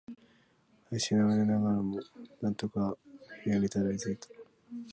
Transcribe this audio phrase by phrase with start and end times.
[0.89, 1.99] 怪しまれながらも、
[2.41, 2.97] なんとか
[3.45, 4.29] 部屋にたどり着いた。